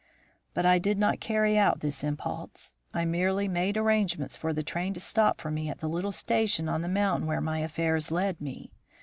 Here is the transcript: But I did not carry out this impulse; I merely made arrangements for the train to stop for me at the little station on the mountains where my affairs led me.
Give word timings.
But 0.55 0.65
I 0.65 0.79
did 0.79 0.97
not 0.97 1.19
carry 1.19 1.59
out 1.59 1.81
this 1.81 2.03
impulse; 2.03 2.73
I 2.91 3.05
merely 3.05 3.47
made 3.47 3.77
arrangements 3.77 4.35
for 4.35 4.51
the 4.51 4.63
train 4.63 4.95
to 4.95 4.99
stop 4.99 5.39
for 5.39 5.51
me 5.51 5.69
at 5.69 5.77
the 5.77 5.87
little 5.87 6.11
station 6.11 6.67
on 6.67 6.81
the 6.81 6.87
mountains 6.89 7.27
where 7.27 7.39
my 7.39 7.59
affairs 7.59 8.09
led 8.09 8.41
me. 8.41 8.71